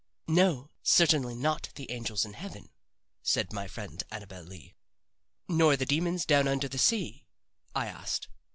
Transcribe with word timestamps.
"No, 0.27 0.71
certainly 0.81 1.35
not 1.35 1.69
the 1.75 1.91
angels 1.91 2.25
in 2.25 2.33
heaven," 2.33 2.71
said 3.21 3.53
my 3.53 3.67
friend 3.67 4.01
Annabel 4.09 4.41
Lee. 4.41 4.73
"Nor 5.47 5.77
the 5.77 5.85
demons 5.85 6.25
down 6.25 6.47
under 6.47 6.67
the 6.67 6.79
sea?" 6.79 7.27
I 7.75 7.85
asked. 7.85 8.27